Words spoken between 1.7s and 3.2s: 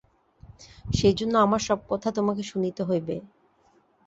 কথা তোমাকে শুনিতে হইবে।